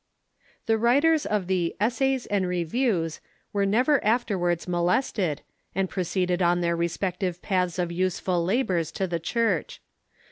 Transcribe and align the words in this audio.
The 0.65 0.79
writers 0.79 1.27
of 1.27 1.45
the 1.45 1.75
"Essays 1.79 2.25
and 2.25 2.47
Reviews" 2.47 3.21
Avere 3.53 3.67
never 3.67 4.03
after 4.03 4.35
Avards 4.35 4.67
molested, 4.67 5.43
and 5.75 5.91
proceeded 5.91 6.41
on 6.41 6.61
their 6.61 6.75
respective 6.75 7.39
paths 7.43 7.77
of 7.77 7.91
useful 7.91 8.43
labors 8.43 8.91
to 8.93 9.05
the 9.05 9.19
Church. 9.19 9.79